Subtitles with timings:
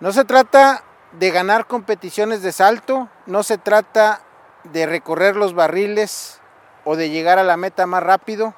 [0.00, 0.82] No se trata
[1.12, 4.22] de ganar competiciones de salto, no se trata
[4.64, 6.40] de recorrer los barriles
[6.84, 8.54] o de llegar a la meta más rápido,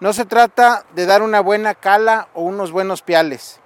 [0.00, 3.60] no se trata de dar una buena cala o unos buenos piales.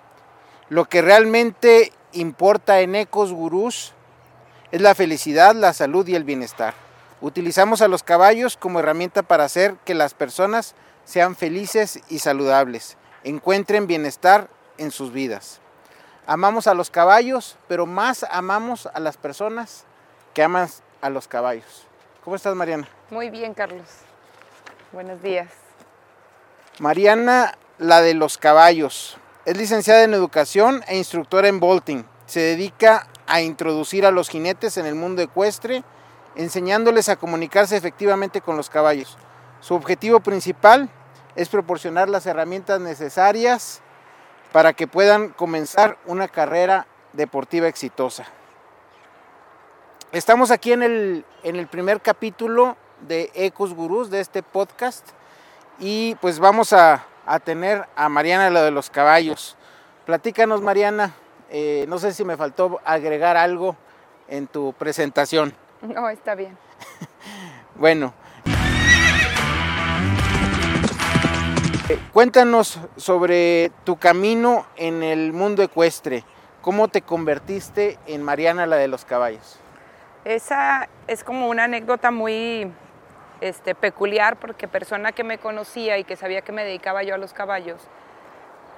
[0.69, 3.93] Lo que realmente importa en Ecos Gurús
[4.71, 6.75] es la felicidad, la salud y el bienestar.
[7.21, 12.97] Utilizamos a los caballos como herramienta para hacer que las personas sean felices y saludables,
[13.25, 14.49] encuentren bienestar
[14.79, 15.61] en sus vidas.
[16.27, 19.85] Amamos a los caballos, pero más amamos a las personas
[20.35, 20.69] que aman
[21.01, 21.87] a los caballos.
[22.25, 22.89] ¿Cómo estás, Mariana?
[23.11, 23.89] Muy bien, Carlos.
[24.93, 25.49] Buenos días.
[26.79, 29.17] Mariana, la de los caballos.
[29.45, 32.05] Es licenciada en educación e instructora en bolting.
[32.27, 35.83] Se dedica a introducir a los jinetes en el mundo ecuestre,
[36.37, 39.17] enseñándoles a comunicarse efectivamente con los caballos.
[39.61, 40.91] Su objetivo principal
[41.37, 43.81] es proporcionar las herramientas necesarias
[44.53, 48.27] para que puedan comenzar una carrera deportiva exitosa.
[50.13, 55.07] Estamos aquí en el, en el primer capítulo de Ecos Gurús, de este podcast,
[55.79, 59.57] y pues vamos a, a tener a Mariana, la de los caballos.
[60.05, 61.15] Platícanos, Mariana,
[61.49, 63.77] eh, no sé si me faltó agregar algo
[64.29, 65.55] en tu presentación.
[65.83, 66.57] No, está bien.
[67.77, 68.13] bueno.
[72.13, 76.25] Cuéntanos sobre tu camino en el mundo ecuestre.
[76.61, 79.59] ¿Cómo te convertiste en Mariana la de los caballos?
[80.25, 82.71] Esa es como una anécdota muy
[83.41, 87.19] este, peculiar porque persona que me conocía y que sabía que me dedicaba yo a
[87.19, 87.81] los caballos,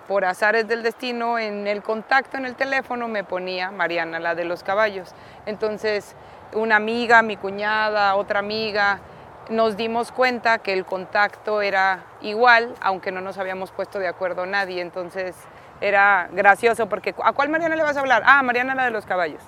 [0.06, 4.44] por azares del destino, en el contacto en el teléfono me ponía Mariana, la de
[4.44, 5.14] los caballos.
[5.46, 6.14] Entonces,
[6.52, 9.00] una amiga, mi cuñada, otra amiga,
[9.48, 14.46] nos dimos cuenta que el contacto era igual, aunque no nos habíamos puesto de acuerdo
[14.46, 14.80] nadie.
[14.80, 15.34] Entonces
[15.80, 18.22] era gracioso porque ¿a cuál Mariana le vas a hablar?
[18.24, 19.42] Ah, Mariana la de los caballos.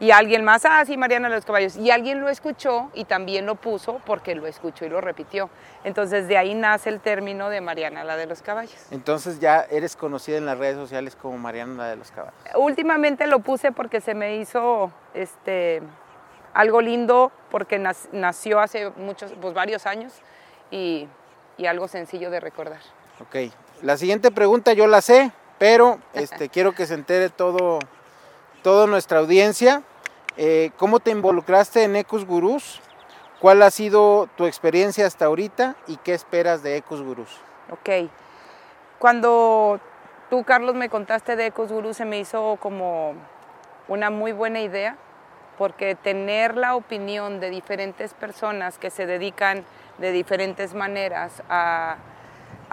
[0.00, 1.76] Y alguien más, ah, sí, Mariana de los caballos.
[1.76, 5.50] Y alguien lo escuchó y también lo puso porque lo escuchó y lo repitió.
[5.84, 8.74] Entonces de ahí nace el término de Mariana la de los caballos.
[8.90, 12.34] Entonces ya eres conocida en las redes sociales como Mariana la de los caballos.
[12.56, 15.80] Últimamente lo puse porque se me hizo este
[16.54, 20.12] algo lindo porque nació hace muchos, pues varios años
[20.70, 21.08] y,
[21.58, 22.80] y, algo sencillo de recordar.
[23.20, 27.80] Ok, la siguiente pregunta yo la sé, pero este, quiero que se entere todo,
[28.62, 29.82] toda nuestra audiencia.
[30.36, 32.80] Eh, ¿Cómo te involucraste en Ecos Gurús?
[33.40, 37.40] ¿Cuál ha sido tu experiencia hasta ahorita y qué esperas de Ecos Gurús?
[37.70, 38.08] Ok,
[38.98, 39.80] cuando
[40.30, 43.14] tú, Carlos, me contaste de Ecos Gurús, se me hizo como
[43.86, 44.96] una muy buena idea
[45.58, 49.64] porque tener la opinión de diferentes personas que se dedican
[49.98, 51.96] de diferentes maneras a,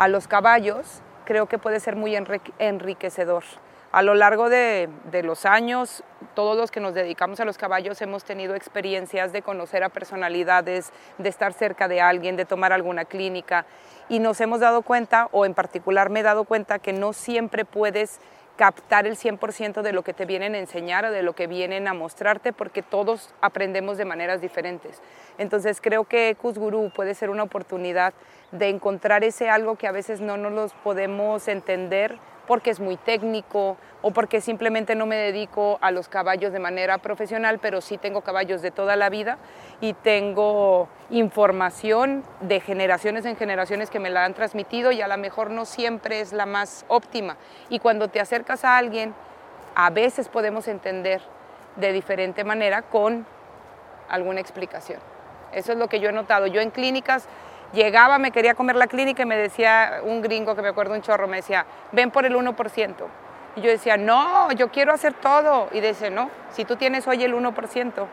[0.07, 2.15] los caballos, creo que puede ser muy
[2.57, 3.43] enriquecedor.
[3.91, 6.03] A lo largo de, de, los años,
[6.33, 10.91] todos los que nos dedicamos a los caballos hemos tenido experiencias de conocer a personalidades,
[11.17, 13.65] de estar cerca de alguien, de tomar alguna clínica
[14.11, 17.63] y nos hemos dado cuenta, o en particular me he dado cuenta, que no siempre
[17.63, 18.19] puedes
[18.61, 21.87] captar el 100% de lo que te vienen a enseñar o de lo que vienen
[21.87, 25.01] a mostrarte, porque todos aprendemos de maneras diferentes.
[25.39, 28.13] Entonces creo que Ecus Guru puede ser una oportunidad
[28.51, 32.97] de encontrar ese algo que a veces no nos los podemos entender porque es muy
[32.97, 37.97] técnico o porque simplemente no me dedico a los caballos de manera profesional, pero sí
[37.97, 39.37] tengo caballos de toda la vida
[39.79, 45.17] y tengo información de generaciones en generaciones que me la han transmitido y a lo
[45.17, 47.37] mejor no siempre es la más óptima.
[47.69, 49.13] Y cuando te acercas a alguien,
[49.75, 51.21] a veces podemos entender
[51.75, 53.25] de diferente manera con
[54.09, 54.99] alguna explicación.
[55.53, 56.47] Eso es lo que yo he notado.
[56.47, 57.27] Yo en clínicas
[57.73, 61.01] Llegaba, me quería comer la clínica y me decía un gringo que me acuerdo un
[61.01, 62.95] chorro, me decía, ven por el 1%.
[63.55, 65.69] Y yo decía, no, yo quiero hacer todo.
[65.71, 68.07] Y dice, no, si tú tienes hoy el 1%,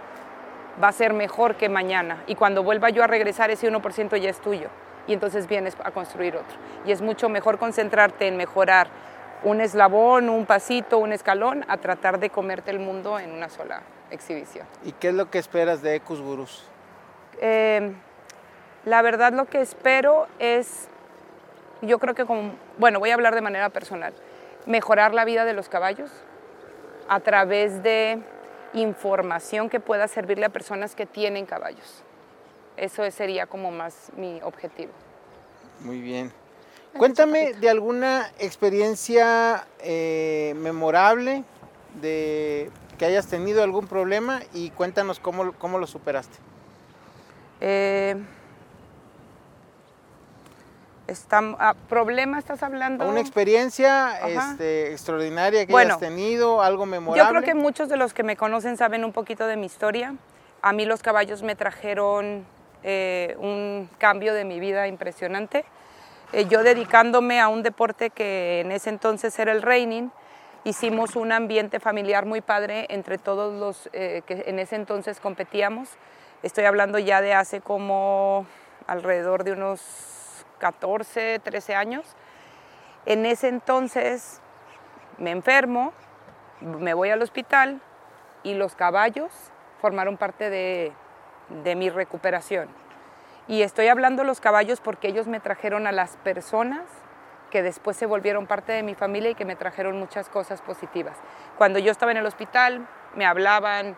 [0.83, 2.23] va a ser mejor que mañana.
[2.27, 4.69] Y cuando vuelva yo a regresar, ese 1% ya es tuyo.
[5.07, 6.57] Y entonces vienes a construir otro.
[6.85, 8.89] Y es mucho mejor concentrarte en mejorar
[9.43, 13.83] un eslabón, un pasito, un escalón, a tratar de comerte el mundo en una sola
[14.11, 14.67] exhibición.
[14.85, 16.65] ¿Y qué es lo que esperas de Ecus Gurus?
[17.41, 17.93] Eh,
[18.85, 20.89] la verdad lo que espero es,
[21.83, 24.13] yo creo que como, bueno, voy a hablar de manera personal,
[24.67, 26.11] mejorar la vida de los caballos
[27.09, 28.21] a través de
[28.75, 32.03] información que pueda servirle a personas que tienen caballos.
[32.77, 34.93] Eso sería como más mi objetivo.
[35.81, 36.33] Muy bien.
[36.97, 41.45] Cuéntame de alguna experiencia eh, memorable
[42.01, 46.37] de que hayas tenido algún problema y cuéntanos cómo, cómo lo superaste.
[47.61, 48.17] Eh,
[51.09, 53.09] Está, ah, ¿Problema estás hablando?
[53.09, 57.25] Una experiencia este, extraordinaria que hayas tenido, algo memorable.
[57.25, 60.15] Yo creo que muchos de los que me conocen saben un poquito de mi historia.
[60.61, 62.45] A mí los caballos me trajeron
[62.83, 65.65] eh, un cambio de mi vida impresionante.
[66.35, 70.11] Eh, yo dedicándome a un deporte que en ese entonces era el reining,
[70.65, 75.89] hicimos un ambiente familiar muy padre entre todos los eh, que en ese entonces competíamos.
[76.43, 78.45] Estoy hablando ya de hace como
[78.87, 80.18] alrededor de unos
[80.59, 82.17] 14, 13 años.
[83.07, 84.41] En ese entonces
[85.19, 85.93] me enfermo,
[86.61, 87.81] me voy al hospital
[88.43, 89.33] y los caballos
[89.81, 90.93] formaron parte de,
[91.63, 92.69] de mi recuperación.
[93.47, 96.85] Y estoy hablando de los caballos porque ellos me trajeron a las personas
[97.51, 101.17] que después se volvieron parte de mi familia y que me trajeron muchas cosas positivas.
[101.57, 103.97] Cuando yo estaba en el hospital, me hablaban,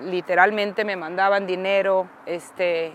[0.00, 2.92] literalmente me mandaban dinero, este,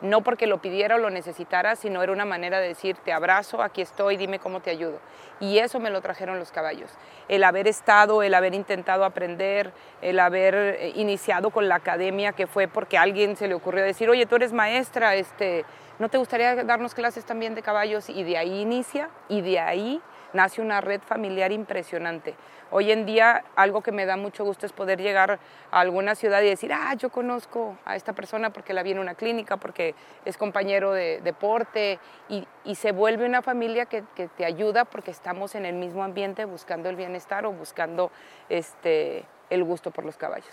[0.00, 3.62] no porque lo pidiera o lo necesitara, sino era una manera de decir, te abrazo,
[3.62, 5.00] aquí estoy, dime cómo te ayudo.
[5.40, 6.90] Y eso me lo trajeron los caballos.
[7.28, 9.72] El haber estado, el haber intentado aprender,
[10.02, 14.08] el haber eh, iniciado con la academia, que fue porque alguien se le ocurrió decir,
[14.10, 15.64] oye, tú eres maestra, este,
[15.98, 18.08] ¿no te gustaría darnos clases también de caballos?
[18.08, 20.00] Y de ahí inicia, y de ahí
[20.32, 22.34] nace una red familiar impresionante.
[22.70, 25.38] Hoy en día algo que me da mucho gusto es poder llegar
[25.70, 28.98] a alguna ciudad y decir, ah, yo conozco a esta persona porque la vi en
[28.98, 29.94] una clínica, porque
[30.26, 31.98] es compañero de deporte
[32.28, 34.02] y, se vuelve una familia que,
[34.36, 38.12] te ayuda porque estamos en el mismo ambiente buscando el bienestar o buscando
[38.48, 40.52] este, el gusto por los caballos.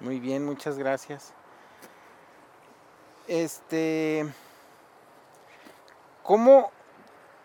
[0.00, 1.32] Muy bien, muchas gracias.
[3.26, 4.24] Este,
[6.22, 6.70] ¿cómo,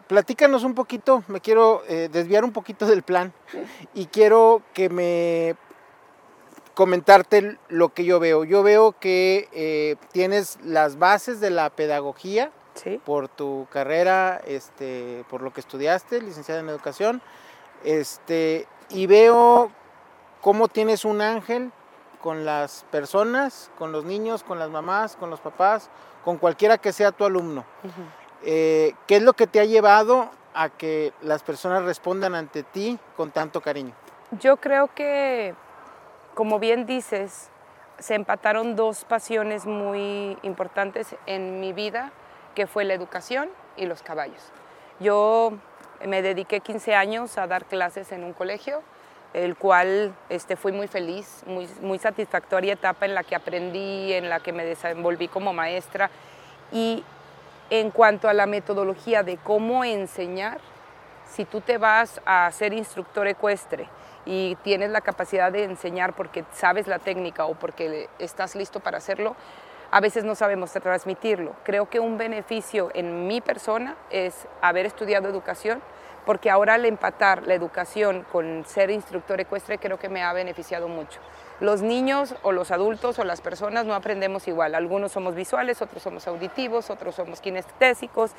[0.07, 3.33] platícanos un poquito, me quiero eh, desviar un poquito del plan
[3.93, 5.55] y quiero que me
[6.73, 8.43] comentarte lo que yo veo.
[8.43, 12.51] Yo veo que eh, tienes las bases de la pedagogía
[13.05, 17.21] por tu carrera, este, por lo que estudiaste, licenciada en educación,
[17.83, 19.71] este, y veo
[20.41, 21.71] cómo tienes un ángel
[22.21, 25.89] con las personas, con los niños, con las mamás, con los papás,
[26.23, 27.65] con cualquiera que sea tu alumno.
[28.45, 32.99] Eh, ¿Qué es lo que te ha llevado a que las personas respondan ante ti
[33.15, 33.93] con tanto cariño?
[34.39, 35.53] Yo creo que,
[36.33, 37.49] como bien dices,
[37.99, 42.11] se empataron dos pasiones muy importantes en mi vida,
[42.55, 44.51] que fue la educación y los caballos.
[44.99, 45.53] Yo
[46.05, 48.81] me dediqué 15 años a dar clases en un colegio,
[49.33, 54.29] el cual este, fui muy feliz, muy, muy satisfactoria etapa en la que aprendí, en
[54.29, 56.11] la que me desenvolví como maestra
[56.71, 57.03] y
[57.69, 60.59] en cuanto a la metodología de cómo enseñar,
[61.25, 63.89] si tú te vas a ser instructor ecuestre
[64.25, 68.97] y tienes la capacidad de enseñar porque sabes la técnica o porque estás listo para
[68.97, 69.35] hacerlo,
[69.91, 71.55] a veces no sabemos transmitirlo.
[71.63, 75.81] Creo que un beneficio en mi persona es haber estudiado educación,
[76.25, 80.87] porque ahora al empatar la educación con ser instructor ecuestre creo que me ha beneficiado
[80.87, 81.19] mucho
[81.59, 84.75] los niños o los adultos o las personas no aprendemos igual.
[84.75, 88.31] Algunos somos visuales, otros somos auditivos, otros somos kinestésicos.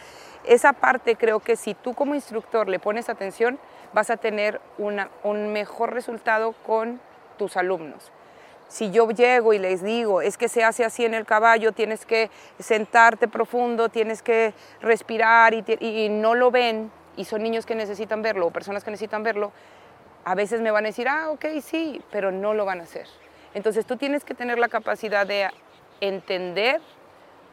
[0.45, 3.59] Esa parte creo que si tú como instructor le pones atención,
[3.93, 7.01] vas a tener un mejor resultado con
[7.39, 8.11] tus alumnos.
[8.69, 12.05] Si yo llego y les digo, es que se hace así en el caballo, tienes
[12.07, 17.75] que sentarte profundo, tienes que respirar y, y no lo ven, y son niños que
[17.75, 19.53] necesitan verlo o personas que necesitan verlo,
[20.25, 23.07] a veces me van a decir, ah, ok, sí, pero no lo van a hacer.
[23.55, 25.49] Entonces tú tienes que tener la capacidad de
[26.01, 26.81] entender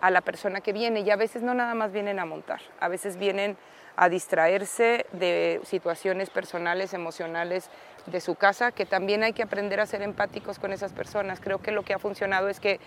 [0.01, 2.87] a la persona que viene y a veces no nada más vienen a montar, a
[2.87, 3.55] veces vienen
[3.95, 7.69] a distraerse de situaciones personales, emocionales
[8.07, 11.39] de su casa, que también hay que aprender a ser empáticos con esas personas.
[11.39, 12.79] Creo que lo que ha funcionado es que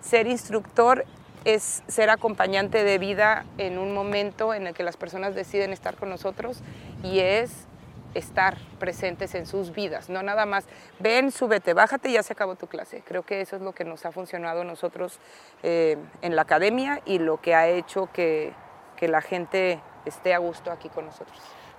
[0.00, 1.04] ser instructor
[1.44, 5.96] es ser acompañante de vida en un momento en el que las personas deciden estar
[5.96, 6.62] con nosotros
[7.02, 7.66] y es
[8.14, 10.64] estar presentes en sus vidas, no nada más,
[10.98, 13.02] ven, súbete, bájate y ya se acabó tu clase.
[13.06, 15.18] Creo que eso es lo que nos ha funcionado a nosotros
[15.62, 18.52] eh, en la academia y lo que ha hecho que,
[19.00, 21.38] la gente esté a gusto aquí con nosotros.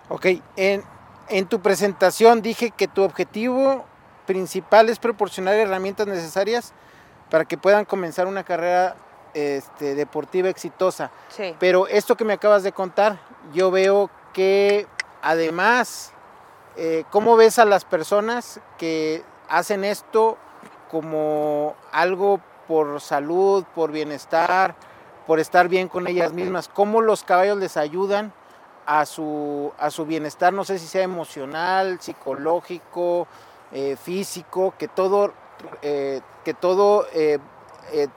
[0.10, 0.84] Ok, en,
[1.30, 3.86] en tu presentación dije que tu objetivo
[4.26, 6.74] principal es proporcionar herramientas necesarias
[7.30, 8.96] para que puedan comenzar una carrera
[9.34, 11.12] este, deportiva exitosa.
[11.30, 11.56] Sí.
[11.60, 13.20] Pero esto que me acabas de contar,
[13.54, 14.88] yo veo que
[15.22, 16.14] además
[16.78, 20.38] eh, ¿Cómo ves a las personas que hacen esto
[20.90, 24.76] como algo por salud, por bienestar,
[25.28, 26.70] por estar bien con ellas mismas?
[26.70, 28.32] ¿Cómo los caballos les ayudan
[28.86, 30.54] a su, a su bienestar?
[30.54, 33.28] No sé si sea emocional, psicológico,
[33.74, 35.34] eh, físico, que todo,
[35.82, 37.06] eh, que todo,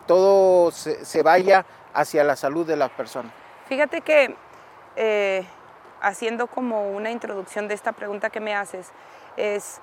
[0.06, 3.32] todo se, se vaya hacia la salud de la persona.
[3.66, 4.37] Fíjate que
[6.04, 8.92] haciendo como una introducción de esta pregunta que me haces,
[9.37, 9.80] es,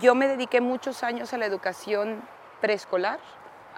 [0.00, 2.22] yo me dediqué muchos años a la educación
[2.60, 3.20] preescolar,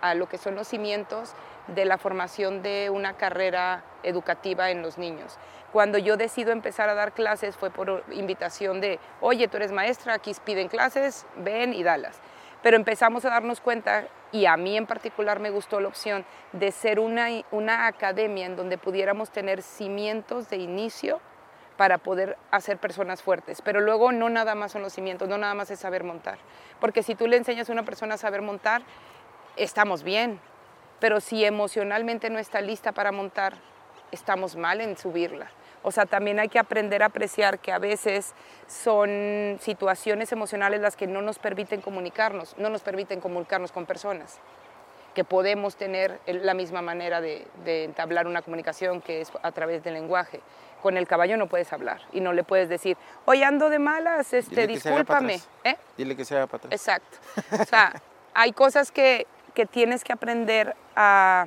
[0.01, 1.35] a lo que son los cimientos
[1.67, 5.39] de la formación de una carrera educativa en los niños.
[5.71, 10.15] Cuando yo decido empezar a dar clases fue por invitación de, oye, tú eres maestra,
[10.15, 12.19] aquí piden clases, ven y dalas.
[12.69, 16.71] Pero empezamos a darnos cuenta, y a mí en particular me gustó la opción, de
[16.71, 21.19] ser una, una academia en donde pudiéramos tener cimientos de inicio
[21.79, 23.63] para poder hacer personas fuertes.
[23.63, 26.37] Pero luego no nada más son los cimientos, no nada más es saber montar.
[26.79, 28.83] Porque si tú le enseñas a una persona a saber montar,
[29.57, 30.39] estamos bien.
[31.01, 33.55] Pero si emocionalmente no está lista para montar,
[34.13, 35.51] estamos mal en subirla.
[35.83, 38.35] O sea, también hay que aprender a apreciar que a veces
[38.67, 44.39] son situaciones emocionales las que no nos permiten comunicarnos, no nos permiten comunicarnos con personas,
[45.15, 49.95] que podemos tener la misma manera de, entablar una comunicación que es a través del
[49.95, 50.41] lenguaje.
[50.83, 54.33] Con el caballo no puedes hablar y no le puedes decir, hoy ando de malas,
[54.33, 55.41] este, discúlpame.
[55.65, 55.77] ¿Eh?
[55.97, 56.73] Dile que se haga para atrás.
[56.73, 57.19] Exacto.
[57.61, 58.01] O sea,
[58.33, 61.47] hay cosas que, que tienes que aprender a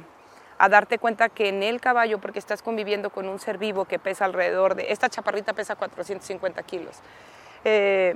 [0.62, 3.98] a darte cuenta que en el caballo, porque estás conviviendo con un ser vivo que
[3.98, 7.00] pesa alrededor de, esta chaparrita pesa 450 kilos,
[7.66, 8.16] eh,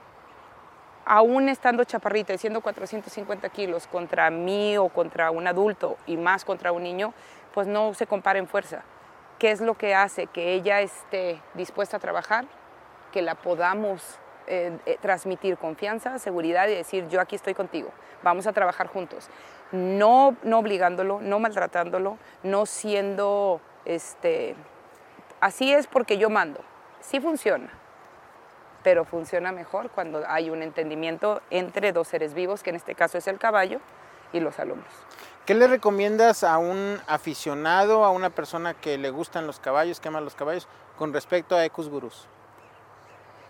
[1.05, 6.45] aún estando chaparrita y siendo 450 kilos contra mí o contra un adulto y más
[6.45, 7.15] contra un niño,
[7.51, 8.83] pues no se compara en fuerza.
[9.39, 12.45] ¿Qué es lo que hace que ella esté dispuesta a trabajar?
[13.11, 17.89] Que la podamos eh, eh, transmitir confianza, seguridad y decir yo aquí estoy contigo,
[18.21, 19.31] vamos a trabajar juntos
[19.75, 24.55] no, no obligándolo, no maltratándolo, no siendo, este,
[25.39, 26.61] así es porque yo mando.
[27.01, 27.69] Sí funciona,
[28.83, 33.17] pero funciona mejor cuando hay un entendimiento entre dos seres vivos, que en este caso
[33.17, 33.79] es el caballo
[34.33, 34.87] y los alumnos.
[35.45, 40.07] ¿Qué le recomiendas a un aficionado, a una persona que le gustan los caballos, que
[40.07, 40.67] ama los caballos,
[40.97, 42.27] con respecto a Ecus Gurus?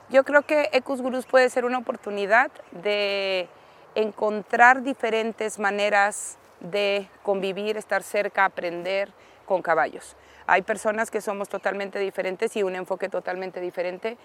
[0.10, 3.48] Yo creo que Ecus Gurus puede ser una oportunidad de
[3.95, 9.09] encontrar diferentes maneras de convivir, estar cerca, aprender
[9.45, 10.15] con caballos.
[10.47, 14.17] Hay personas que somos totalmente diferentes y un enfoque totalmente diferente.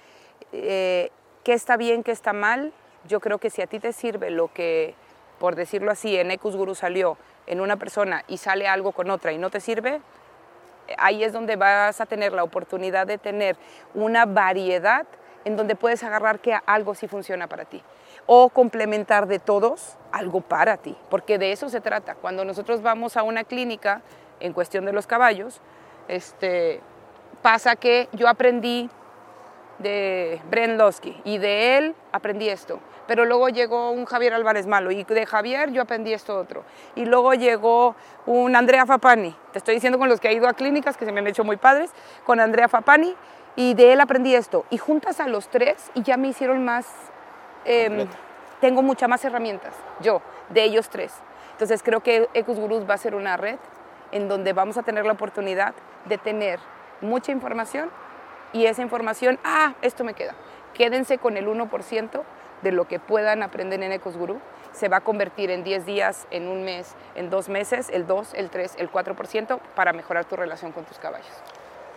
[0.53, 1.11] Eh,
[1.45, 2.73] ¿Qué está bien, qué está mal?
[3.09, 4.95] Yo creo que si a ti te sirve lo que,
[5.39, 9.33] por decirlo así, en Ecus Guru salió en una persona y sale algo con otra
[9.33, 10.01] y no te sirve,
[10.99, 13.57] ahí es donde vas a tener la oportunidad de tener
[13.95, 15.07] una variedad
[15.45, 17.83] en donde puedes agarrar que algo sí funciona para ti
[18.27, 22.15] o complementar de todos algo para ti, porque de eso se trata.
[22.15, 24.03] Cuando nosotros vamos a una clínica
[24.41, 25.61] en cuestión de los caballos,
[26.09, 26.81] este,
[27.43, 28.91] pasa que yo aprendí
[29.79, 34.91] de Bren Losky y de él aprendí esto, pero luego llegó un Javier Álvarez Malo
[34.91, 37.95] y de Javier yo aprendí esto otro, y luego llegó
[38.27, 41.13] un Andrea Fapani, te estoy diciendo con los que he ido a clínicas que se
[41.13, 41.91] me han hecho muy padres,
[42.27, 43.15] con Andrea Fapani,
[43.57, 46.87] y de él aprendí esto, y juntas a los tres y ya me hicieron más
[47.65, 48.07] Em,
[48.61, 51.13] tengo muchas más herramientas, yo, de ellos tres.
[51.53, 53.59] Entonces creo que Ecus Gurus va a ser una red
[54.13, 55.75] en donde vamos a tener la oportunidad
[56.07, 56.59] de tener
[57.01, 57.91] mucha información
[58.53, 60.35] y esa información, ah, esto me queda.
[60.75, 62.23] Quédense con el 1%
[62.63, 64.41] de lo que puedan aprender en Ecos Guru.
[64.73, 68.35] Se va a convertir en 10 días, en un mes, en dos meses, el 2,
[68.35, 71.27] el 3, el 4% para mejorar tu relación con tus caballos.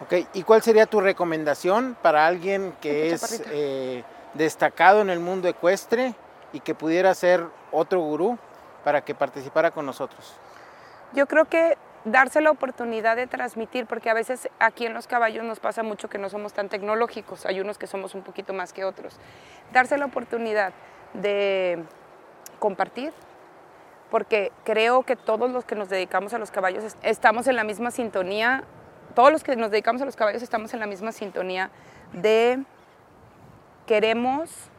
[0.02, 3.44] Ok, ¿y cuál sería tu recomendación para alguien que es
[4.34, 6.16] destacado en el mundo ecuestre
[6.52, 8.38] y que pudiera ser otro gurú
[8.84, 10.36] para que participara con nosotros?
[11.14, 15.44] Yo creo que darse la oportunidad de transmitir, porque a veces aquí en los caballos
[15.44, 18.74] nos pasa mucho que no somos tan tecnológicos, hay unos que somos un poquito más
[18.74, 19.18] que otros.
[19.72, 20.74] Darse la oportunidad
[21.14, 21.84] de
[22.60, 23.14] compartir,
[24.10, 27.92] porque creo que todos los que nos dedicamos a los caballos estamos en la misma
[27.92, 28.64] sintonía,
[29.16, 31.70] todos los que nos dedicamos a los caballos estamos en la misma sintonía
[32.12, 32.64] de
[33.86, 34.70] queremos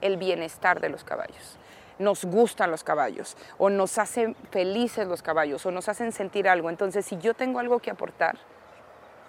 [0.00, 1.58] el bienestar de los caballos.
[1.98, 6.68] Nos gustan los caballos o nos hacen felices los caballos o nos hacen sentir algo.
[6.68, 8.36] Entonces, si yo tengo algo que aportar,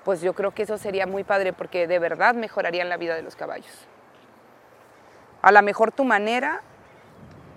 [0.04, 3.22] pues yo creo que eso sería muy padre porque de verdad mejorarían la vida de
[3.22, 3.88] los caballos.
[5.42, 6.62] A lo mejor tu manera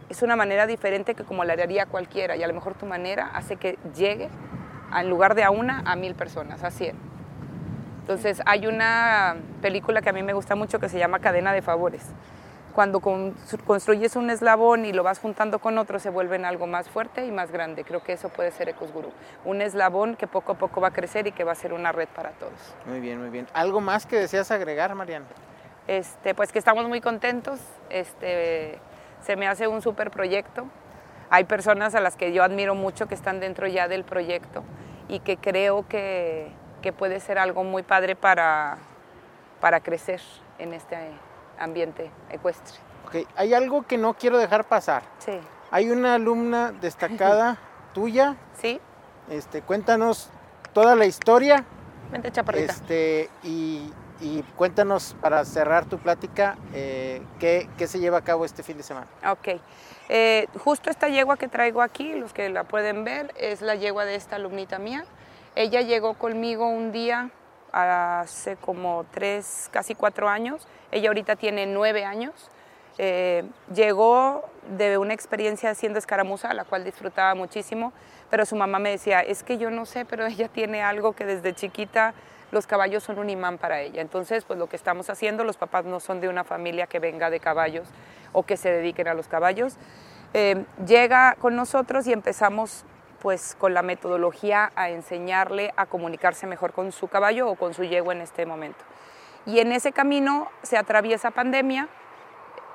[0.09, 3.31] es una manera diferente que como la haría cualquiera y a lo mejor tu manera
[3.35, 4.29] hace que llegue
[4.97, 7.10] en lugar de a una a mil personas, a cien.
[8.11, 11.62] Entonces hay una película que a mí me gusta mucho que se llama Cadena de
[11.62, 12.05] Favores.
[12.75, 17.25] Cuando construyes un eslabón y lo vas juntando con otro, se vuelven algo más fuerte
[17.25, 17.85] y más grande.
[17.85, 19.12] Creo que eso puede ser Ecos Guru.
[19.45, 21.93] Un eslabón que poco a poco va a crecer y que va a ser una
[21.93, 22.75] red para todos.
[22.85, 23.47] Muy bien, muy bien.
[23.52, 25.26] ¿Algo más que deseas agregar, Mariana?
[25.87, 27.61] Este, pues que estamos muy contentos.
[27.90, 28.81] Este,
[29.23, 30.67] se me hace un súper proyecto.
[31.31, 34.64] Hay personas a las que yo admiro mucho que están dentro ya del proyecto
[35.07, 38.79] y que creo que que puede ser algo muy padre para,
[39.61, 40.21] para crecer
[40.59, 40.97] en este
[41.59, 42.79] ambiente ecuestre.
[43.07, 43.27] Okay.
[43.37, 45.03] Hay algo que no quiero dejar pasar.
[45.19, 45.39] Sí.
[45.71, 47.59] Hay una alumna destacada
[47.95, 48.37] tuya.
[48.61, 48.81] Sí.
[49.29, 50.31] Este, cuéntanos
[50.73, 51.65] toda la historia.
[52.11, 52.73] Vente, chaparrita.
[52.73, 58.45] Este, y, y cuéntanos para cerrar tu plática eh, ¿qué, ¿qué, se lleva a cabo
[58.45, 59.07] este fin de semana.
[59.29, 59.61] Ok.
[60.09, 64.05] Eh, justo esta yegua que traigo aquí, los que la pueden ver, es la yegua
[64.05, 65.05] de esta alumnita mía.
[65.54, 67.30] Ella llegó conmigo un día
[67.73, 70.66] hace como tres, casi cuatro años.
[70.92, 72.50] Ella ahorita tiene nueve años.
[72.99, 74.45] Eh, llegó
[74.76, 77.92] de una experiencia haciendo escaramuza, la cual disfrutaba muchísimo,
[78.28, 81.25] pero su mamá me decía, es que yo no sé, pero ella tiene algo que
[81.25, 82.14] desde chiquita
[82.50, 84.02] los caballos son un imán para ella.
[84.02, 87.30] Entonces, pues lo que estamos haciendo, los papás no son de una familia que venga
[87.30, 87.88] de caballos
[88.33, 89.76] o que se dediquen a los caballos.
[90.35, 92.85] Eh, llega con nosotros y empezamos
[93.21, 97.85] pues con la metodología a enseñarle a comunicarse mejor con su caballo o con su
[97.85, 98.85] yegua en este momento.
[99.47, 101.89] Y en ese camino se atraviesa pandemia,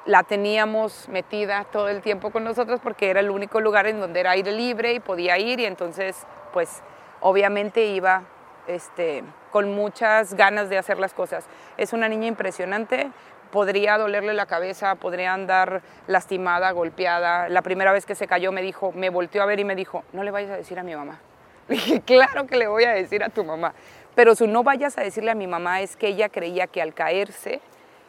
[0.05, 4.19] la teníamos metida todo el tiempo con nosotros porque era el único lugar en donde
[4.19, 6.81] era aire libre y podía ir y entonces pues
[7.21, 8.23] obviamente iba
[8.67, 11.45] este, con muchas ganas de hacer las cosas.
[11.77, 13.11] Es una niña impresionante,
[13.51, 17.49] podría dolerle la cabeza, podría andar lastimada, golpeada.
[17.49, 20.03] La primera vez que se cayó me dijo, me volteó a ver y me dijo,
[20.13, 21.19] no le vayas a decir a mi mamá.
[21.67, 23.73] Dije, claro que le voy a decir a tu mamá.
[24.13, 26.93] Pero su no vayas a decirle a mi mamá es que ella creía que al
[26.93, 27.59] caerse,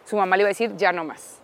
[0.04, 1.40] su mamá le iba a decir, ya no más.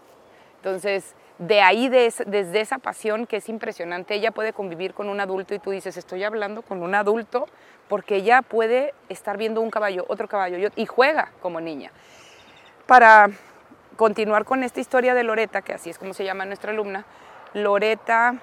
[0.57, 5.55] Entonces, de ahí, desde esa pasión que es impresionante, ella puede convivir con un adulto
[5.55, 7.49] y tú dices, estoy hablando con un adulto
[7.89, 11.91] porque ella puede estar viendo un caballo, otro caballo, y juega como niña.
[12.87, 13.31] Para
[13.97, 17.05] continuar con esta historia de Loreta, que así es como se llama nuestra alumna,
[17.55, 18.37] Loreta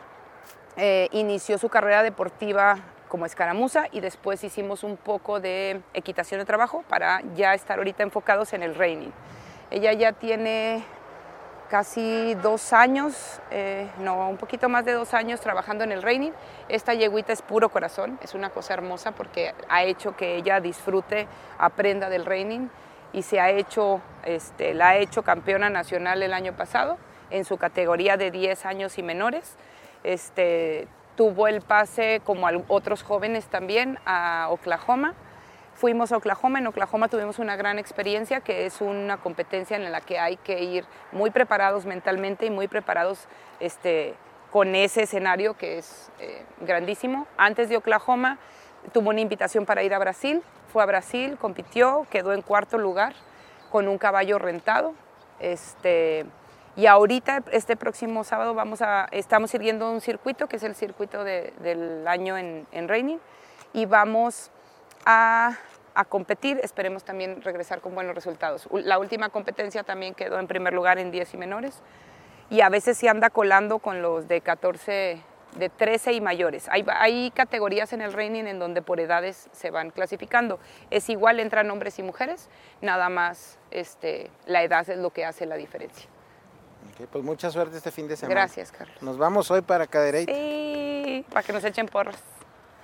[0.77, 2.77] eh, inició su carrera deportiva
[3.07, 8.03] como escaramuza y después hicimos un poco de equitación de trabajo para ya estar ahorita
[8.03, 9.11] enfocados en el reining.
[9.71, 10.83] Ella ya tiene
[11.69, 16.31] casi dos años, eh, no, un poquito más de dos años trabajando en el reining.
[16.67, 21.27] Esta yeguita es puro corazón, es una cosa hermosa porque ha hecho que ella disfrute,
[21.57, 22.69] aprenda del reining
[23.13, 26.97] y se ha hecho, este, la ha hecho campeona nacional el año pasado
[27.29, 29.55] en su categoría de 10 años y menores.
[30.03, 35.13] Este, tuvo el pase, como otros jóvenes también, a Oklahoma
[35.79, 40.01] Fuimos a Oklahoma, en Oklahoma tuvimos una gran experiencia que es una competencia en la
[40.01, 43.29] que hay que ir muy preparados mentalmente y muy preparados
[43.61, 44.13] este,
[44.51, 47.27] con ese escenario que es eh, grandísimo.
[47.37, 48.39] Antes de Oklahoma
[48.91, 53.13] tuvo una invitación para ir a Brasil, fue a Brasil, compitió, quedó en cuarto lugar
[53.71, 54.93] con un caballo rentado.
[55.39, 56.25] Este,
[56.75, 61.23] y ahorita, este próximo sábado, vamos a, estamos siguiendo un circuito, que es el circuito
[61.23, 63.19] del año en, en Reining,
[63.73, 64.51] y vamos
[65.05, 65.57] a
[65.99, 68.69] a competir, esperemos también regresar con buenos resultados.
[68.71, 71.81] La última competencia también quedó en primer lugar en 10 y menores
[72.49, 75.21] y a veces se anda colando con los de 14,
[75.57, 76.67] de 13 y mayores.
[76.69, 80.59] Hay, hay categorías en el reining en donde por edades se van clasificando.
[80.89, 82.49] Es igual, entran hombres y mujeres,
[82.81, 86.09] nada más este, la edad es lo que hace la diferencia.
[87.11, 88.41] pues mucha suerte este fin de semana.
[88.41, 89.01] Gracias, Carlos.
[89.01, 90.33] Nos vamos hoy para Cadereyte.
[90.33, 92.21] Sí, para que nos echen porras.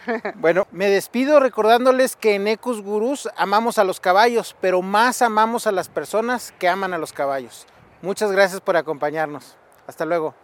[0.36, 5.66] Bueno, me despido recordándoles que en Ecus Gurús amamos a los caballos, pero más amamos
[5.66, 7.66] a las personas que aman a los caballos.
[8.04, 9.58] Muchas gracias por acompañarnos.
[9.88, 10.36] Hasta luego.